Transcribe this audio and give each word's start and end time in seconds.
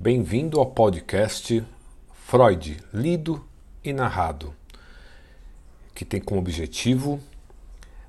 Bem-vindo 0.00 0.60
ao 0.60 0.66
podcast 0.66 1.60
Freud, 2.24 2.76
lido 2.94 3.44
e 3.82 3.92
narrado, 3.92 4.54
que 5.92 6.04
tem 6.04 6.20
como 6.20 6.40
objetivo 6.40 7.20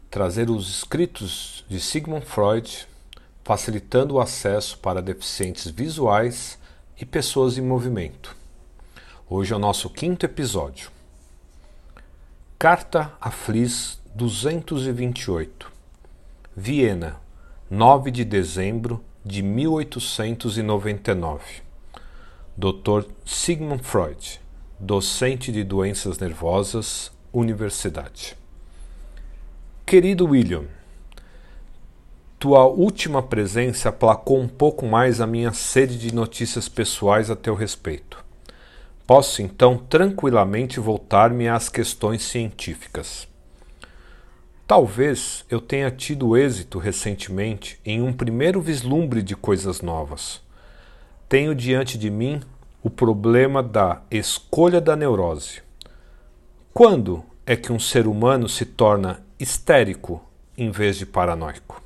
trazer 0.07 0.51
os 0.51 0.69
escritos 0.69 1.65
de 1.67 1.79
Sigmund 1.79 2.23
Freud, 2.23 2.87
facilitando 3.43 4.13
o 4.13 4.19
acesso 4.19 4.77
para 4.77 5.01
deficientes 5.01 5.65
visuais 5.65 6.59
e 7.01 7.07
pessoas 7.07 7.57
em 7.57 7.61
movimento. 7.61 8.37
Hoje 9.27 9.51
é 9.51 9.55
o 9.55 9.59
nosso 9.59 9.89
quinto 9.89 10.27
episódio. 10.27 10.91
Carta 12.59 13.11
a 13.19 13.31
Flis 13.31 13.99
228, 14.13 15.71
Viena, 16.55 17.19
9 17.67 18.11
de 18.11 18.23
dezembro 18.23 19.03
de 19.25 19.41
1899. 19.41 21.67
Dr. 22.61 23.05
Sigmund 23.25 23.83
Freud, 23.83 24.41
docente 24.77 25.49
de 25.49 25.63
doenças 25.63 26.19
nervosas, 26.19 27.09
Universidade. 27.31 28.35
Querido 29.85 30.25
William, 30.25 30.65
tua 32.37 32.65
última 32.65 33.23
presença 33.23 33.87
aplacou 33.87 34.41
um 34.41 34.47
pouco 34.49 34.85
mais 34.85 35.21
a 35.21 35.25
minha 35.25 35.53
sede 35.53 35.97
de 35.97 36.13
notícias 36.13 36.67
pessoais 36.67 37.31
a 37.31 37.35
teu 37.37 37.55
respeito. 37.55 38.21
Posso 39.07 39.41
então 39.41 39.77
tranquilamente 39.77 40.81
voltar-me 40.81 41.47
às 41.47 41.69
questões 41.69 42.23
científicas. 42.23 43.25
Talvez 44.67 45.45
eu 45.49 45.61
tenha 45.61 45.89
tido 45.89 46.35
êxito 46.35 46.77
recentemente 46.77 47.79
em 47.85 48.01
um 48.01 48.11
primeiro 48.11 48.59
vislumbre 48.59 49.23
de 49.23 49.33
coisas 49.33 49.79
novas 49.79 50.41
tenho 51.29 51.53
diante 51.53 51.95
de 51.95 52.09
mim 52.09 52.41
o 52.81 52.89
problema 52.89 53.61
da 53.61 54.01
escolha 54.09 54.81
da 54.81 54.95
neurose. 54.95 55.61
Quando 56.73 57.23
é 57.45 57.55
que 57.55 57.71
um 57.71 57.77
ser 57.77 58.07
humano 58.07 58.49
se 58.49 58.65
torna 58.65 59.23
histérico 59.39 60.19
em 60.57 60.71
vez 60.71 60.97
de 60.97 61.05
paranoico? 61.05 61.83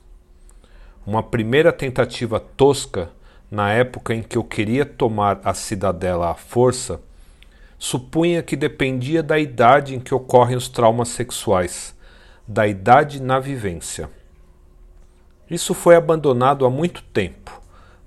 Uma 1.05 1.21
primeira 1.21 1.73
tentativa 1.73 2.39
tosca, 2.39 3.09
na 3.51 3.69
época 3.73 4.15
em 4.15 4.23
que 4.23 4.37
eu 4.37 4.45
queria 4.45 4.85
tomar 4.85 5.41
a 5.43 5.53
cidadela 5.53 6.31
à 6.31 6.35
força, 6.35 7.01
supunha 7.77 8.41
que 8.41 8.55
dependia 8.55 9.21
da 9.21 9.37
idade 9.37 9.93
em 9.93 9.99
que 9.99 10.15
ocorrem 10.15 10.55
os 10.55 10.69
traumas 10.69 11.09
sexuais, 11.09 11.93
da 12.47 12.65
idade 12.65 13.21
na 13.21 13.41
vivência. 13.41 14.09
Isso 15.51 15.73
foi 15.73 15.97
abandonado 15.97 16.65
há 16.65 16.69
muito 16.69 17.03
tempo 17.03 17.62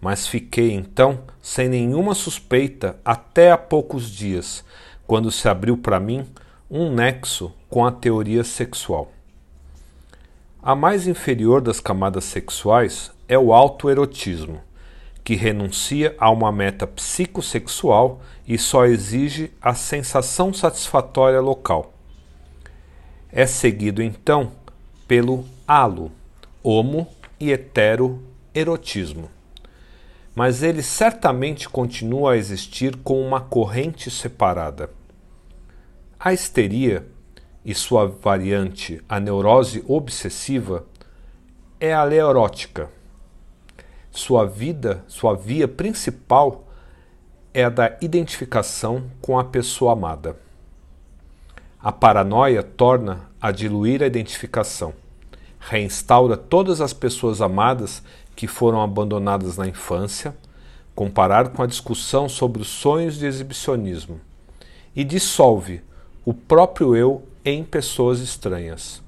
mas 0.07 0.25
fiquei 0.29 0.71
então 0.71 1.19
sem 1.43 1.69
nenhuma 1.69 2.15
suspeita 2.15 2.97
até 3.05 3.51
há 3.51 3.59
poucos 3.59 4.09
dias, 4.09 4.65
quando 5.05 5.33
se 5.33 5.49
abriu 5.49 5.77
para 5.77 5.99
mim 5.99 6.25
um 6.71 6.95
nexo 6.95 7.53
com 7.69 7.85
a 7.85 7.91
teoria 7.91 8.45
sexual. 8.45 9.11
A 10.63 10.77
mais 10.77 11.09
inferior 11.09 11.61
das 11.61 11.81
camadas 11.81 12.23
sexuais 12.23 13.11
é 13.27 13.37
o 13.37 13.53
autoerotismo, 13.53 14.61
que 15.25 15.35
renuncia 15.35 16.15
a 16.21 16.31
uma 16.31 16.53
meta 16.53 16.87
psicossexual 16.87 18.21
e 18.47 18.57
só 18.57 18.87
exige 18.87 19.51
a 19.61 19.75
sensação 19.75 20.55
satisfatória 20.55 21.41
local. 21.41 21.93
É 23.33 23.45
seguido 23.45 24.01
então 24.01 24.53
pelo 25.09 25.45
halo, 25.67 26.13
homo 26.63 27.09
e 27.41 27.51
hetero-erotismo 27.51 29.35
mas 30.37 30.63
ele 30.63 30.83
certamente 30.83 31.67
continua 31.67 32.33
a 32.33 32.37
existir 32.37 32.95
com 32.99 33.27
uma 33.27 33.41
corrente 33.41 34.11
separada. 34.11 34.91
A 36.21 36.31
histeria 36.31 37.07
e 37.65 37.75
sua 37.75 38.07
variante, 38.07 39.03
a 39.09 39.19
neurose 39.19 39.83
obsessiva, 39.89 40.85
é 41.81 41.95
a 41.95 42.05
neurótica. 42.05 42.91
Sua 44.11 44.45
vida, 44.45 45.03
sua 45.09 45.35
via 45.35 45.67
principal 45.67 46.69
é 47.55 47.65
a 47.65 47.71
da 47.71 47.97
identificação 48.03 49.11
com 49.23 49.39
a 49.39 49.45
pessoa 49.45 49.95
amada. 49.95 50.37
A 51.81 51.91
paranoia 51.91 52.63
torna 52.63 53.31
a 53.41 53.51
diluir 53.51 54.03
a 54.03 54.07
identificação, 54.07 54.93
reinstaura 55.59 56.37
todas 56.37 56.83
as 56.83 56.93
pessoas 56.93 57.41
amadas 57.41 58.03
que 58.37 58.47
foram 58.47 58.83
abandonadas 58.83 59.57
na 59.57 59.67
infância, 59.67 60.37
comparado 60.95 61.51
com 61.51 61.63
a 61.63 61.67
discussão 61.67 62.29
sobre 62.29 62.63
os 62.63 62.69
sonhos 62.69 63.19
de 63.19 63.27
exibicionismo, 63.27 64.21
e 64.95 65.03
dissolve 65.03 65.83
o 66.25 66.35
próprio 66.35 66.95
eu 66.95 67.23
em 67.45 67.65
pessoas 67.65 68.21
estranhas. 68.21 69.03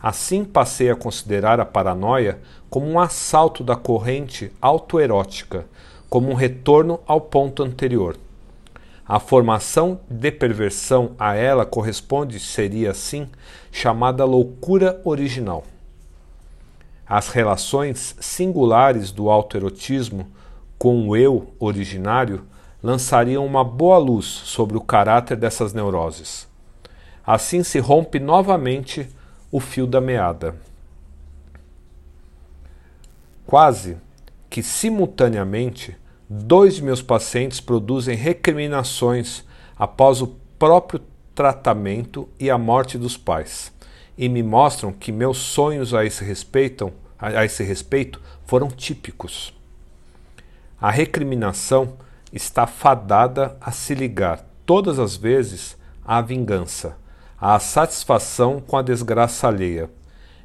Assim 0.00 0.44
passei 0.44 0.90
a 0.90 0.96
considerar 0.96 1.60
a 1.60 1.64
paranoia 1.64 2.38
como 2.68 2.86
um 2.86 2.98
assalto 2.98 3.62
da 3.62 3.76
corrente 3.76 4.50
autoerótica, 4.60 5.66
como 6.10 6.30
um 6.30 6.34
retorno 6.34 7.00
ao 7.06 7.20
ponto 7.20 7.62
anterior. 7.62 8.16
A 9.06 9.20
formação 9.20 10.00
de 10.08 10.30
perversão 10.30 11.12
a 11.18 11.34
ela 11.34 11.66
corresponde, 11.66 12.40
seria 12.40 12.90
assim, 12.90 13.28
chamada 13.70 14.24
loucura 14.24 15.00
original. 15.04 15.64
As 17.06 17.28
relações 17.28 18.16
singulares 18.18 19.10
do 19.12 19.28
autoerotismo 19.28 20.26
com 20.78 21.08
o 21.08 21.16
eu 21.16 21.54
originário 21.58 22.46
lançariam 22.82 23.44
uma 23.44 23.62
boa 23.62 23.98
luz 23.98 24.24
sobre 24.24 24.76
o 24.76 24.80
caráter 24.80 25.36
dessas 25.36 25.74
neuroses. 25.74 26.48
Assim 27.26 27.62
se 27.62 27.78
rompe 27.78 28.18
novamente 28.18 29.08
o 29.50 29.60
fio 29.60 29.86
da 29.86 30.00
meada. 30.00 30.56
Quase 33.46 33.98
que 34.48 34.62
simultaneamente, 34.62 35.96
dois 36.28 36.76
de 36.76 36.82
meus 36.82 37.02
pacientes 37.02 37.60
produzem 37.60 38.16
recriminações 38.16 39.44
após 39.78 40.22
o 40.22 40.28
próprio 40.58 41.00
tratamento 41.34 42.28
e 42.40 42.50
a 42.50 42.56
morte 42.56 42.96
dos 42.96 43.16
pais 43.16 43.74
e 44.16 44.28
me 44.28 44.42
mostram 44.42 44.92
que 44.92 45.10
meus 45.10 45.38
sonhos 45.38 45.92
a 45.92 46.04
esse, 46.04 46.24
respeito, 46.24 46.92
a 47.18 47.44
esse 47.44 47.62
respeito 47.62 48.20
foram 48.46 48.68
típicos. 48.68 49.52
A 50.80 50.90
recriminação 50.90 51.96
está 52.32 52.66
fadada 52.66 53.56
a 53.60 53.70
se 53.70 53.94
ligar 53.94 54.44
todas 54.66 54.98
as 54.98 55.16
vezes 55.16 55.76
à 56.04 56.20
vingança, 56.20 56.96
à 57.40 57.58
satisfação 57.58 58.60
com 58.60 58.76
a 58.76 58.82
desgraça 58.82 59.48
alheia 59.48 59.90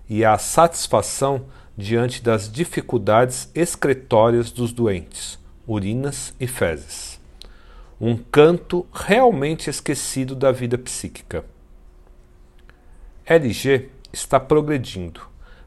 e 0.07 0.23
à 0.25 0.37
satisfação 0.37 1.45
diante 1.77 2.21
das 2.21 2.51
dificuldades 2.51 3.49
excretórias 3.55 4.51
dos 4.51 4.71
doentes, 4.73 5.39
urinas 5.67 6.33
e 6.39 6.47
fezes. 6.47 7.19
Um 8.01 8.17
canto 8.17 8.85
realmente 8.93 9.69
esquecido 9.69 10.35
da 10.35 10.51
vida 10.51 10.77
psíquica. 10.77 11.45
LG 13.31 13.89
está 14.11 14.39
progredindo, 14.39 15.21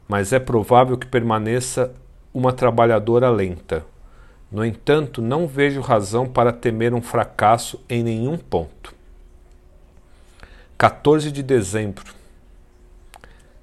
mas 0.05 0.33
é 0.33 0.39
provável 0.39 0.97
que 0.97 1.07
permaneça 1.07 1.93
uma 2.33 2.51
trabalhadora 2.51 3.29
lenta. 3.29 3.85
No 4.51 4.65
entanto, 4.65 5.21
não 5.21 5.47
vejo 5.47 5.79
razão 5.79 6.27
para 6.27 6.51
temer 6.51 6.93
um 6.93 7.01
fracasso 7.01 7.79
em 7.89 8.03
nenhum 8.03 8.37
ponto. 8.37 8.93
14 10.77 11.31
de 11.31 11.41
dezembro. 11.41 12.13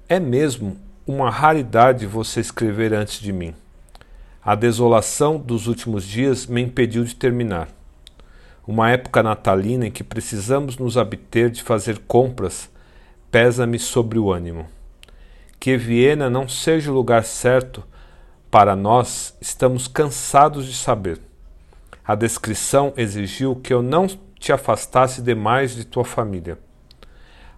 É 0.09 0.19
mesmo 0.19 0.77
uma 1.05 1.29
raridade 1.29 2.07
você 2.07 2.39
escrever 2.39 2.95
antes 2.95 3.19
de 3.19 3.31
mim. 3.31 3.53
A 4.43 4.55
desolação 4.55 5.37
dos 5.37 5.67
últimos 5.67 6.07
dias 6.07 6.47
me 6.47 6.63
impediu 6.63 7.03
de 7.03 7.15
terminar. 7.15 7.67
Uma 8.65 8.89
época 8.89 9.21
natalina 9.21 9.85
em 9.85 9.91
que 9.91 10.03
precisamos 10.03 10.79
nos 10.79 10.97
abter 10.97 11.51
de 11.51 11.61
fazer 11.61 11.99
compras 12.07 12.70
pesa-me 13.31 13.79
sobre 13.79 14.19
o 14.19 14.31
ânimo. 14.31 14.67
Que 15.59 15.77
Viena 15.77 16.29
não 16.29 16.47
seja 16.47 16.91
o 16.91 16.93
lugar 16.93 17.23
certo 17.23 17.83
para 18.51 18.75
nós, 18.75 19.33
estamos 19.39 19.87
cansados 19.87 20.65
de 20.65 20.73
saber. 20.75 21.19
A 22.05 22.13
descrição 22.13 22.93
exigiu 22.97 23.55
que 23.55 23.73
eu 23.73 23.81
não 23.81 24.07
te 24.37 24.51
afastasse 24.51 25.21
demais 25.21 25.73
de 25.73 25.85
tua 25.85 26.03
família. 26.03 26.59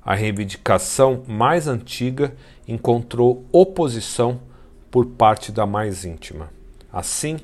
A 0.06 0.14
reivindicação 0.14 1.24
mais 1.28 1.68
antiga 1.68 2.36
encontrou 2.68 3.46
oposição 3.52 4.40
por 4.92 5.08
parte 5.08 5.52
da 5.52 5.66
mais 5.66 6.06
íntima. 6.06 6.52
Assim, 6.92 7.40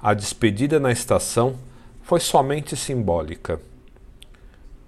a 0.00 0.14
despedida 0.14 0.80
na 0.80 0.90
estação 0.90 1.56
foi 2.02 2.20
somente 2.20 2.76
simbólica. 2.76 3.60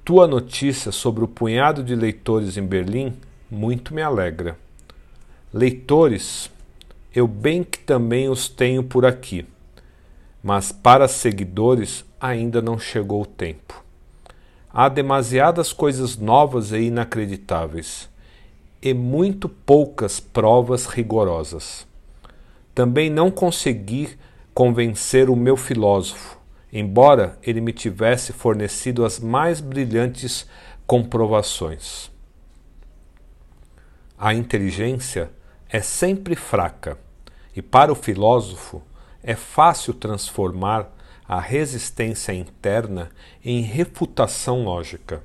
Tua 0.09 0.27
notícia 0.27 0.91
sobre 0.91 1.23
o 1.23 1.29
punhado 1.29 1.85
de 1.85 1.95
leitores 1.95 2.57
em 2.57 2.65
Berlim 2.65 3.13
muito 3.51 3.93
me 3.93 4.01
alegra. 4.01 4.57
Leitores, 5.53 6.51
eu 7.15 7.29
bem 7.29 7.63
que 7.63 7.79
também 7.81 8.27
os 8.27 8.49
tenho 8.49 8.83
por 8.83 9.05
aqui. 9.05 9.45
mas 10.43 10.73
para 10.73 11.07
seguidores 11.07 12.07
ainda 12.19 12.63
não 12.63 12.79
chegou 12.79 13.21
o 13.21 13.27
tempo. 13.27 13.85
Há 14.73 14.89
demasiadas 14.89 15.75
coisas 15.75 16.17
novas 16.17 16.73
e 16.73 16.85
inacreditáveis, 16.85 18.09
e 18.81 18.95
muito 18.95 19.47
poucas 19.47 20.21
provas 20.21 20.87
rigorosas. 20.87 21.87
Também 22.75 23.11
não 23.11 23.31
consegui 23.31 24.17
convencer 24.55 25.29
o 25.29 25.37
meu 25.37 25.55
filósofo, 25.55 26.38
embora 26.73 27.39
ele 27.43 27.61
me 27.61 27.73
tivesse 27.73 28.33
fornecido 28.33 29.05
as 29.05 29.19
mais 29.19 29.61
brilhantes 29.61 30.47
comprovações. 30.87 32.11
A 34.19 34.35
inteligência 34.35 35.31
é 35.69 35.81
sempre 35.81 36.35
fraca, 36.35 36.99
e 37.55 37.63
para 37.63 37.93
o 37.93 37.95
filósofo 37.95 38.83
é 39.23 39.35
fácil 39.35 39.93
transformar 39.95 40.91
a 41.27 41.39
resistência 41.41 42.33
interna 42.33 43.11
em 43.45 43.61
refutação 43.61 44.65
lógica. 44.65 45.23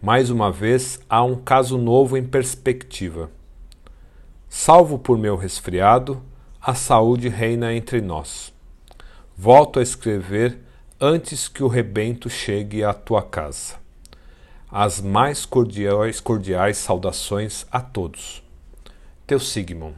Mais 0.00 0.30
uma 0.30 0.50
vez, 0.50 0.98
há 1.08 1.22
um 1.22 1.36
caso 1.36 1.76
novo 1.76 2.16
em 2.16 2.24
perspectiva. 2.24 3.30
Salvo 4.48 4.98
por 4.98 5.16
meu 5.16 5.36
resfriado, 5.36 6.22
a 6.60 6.74
saúde 6.74 7.28
reina 7.28 7.74
entre 7.74 8.00
nós. 8.00 8.52
Volto 9.36 9.80
a 9.80 9.82
escrever 9.82 10.58
antes 11.00 11.48
que 11.48 11.64
o 11.64 11.68
rebento 11.68 12.28
chegue 12.28 12.84
à 12.84 12.92
tua 12.92 13.22
casa. 13.22 13.74
As 14.70 15.00
mais 15.00 15.44
cordiais, 15.44 16.20
cordiais 16.20 16.76
saudações 16.76 17.66
a 17.70 17.80
todos. 17.80 18.42
Teu 19.26 19.40
Sigmund. 19.40 19.96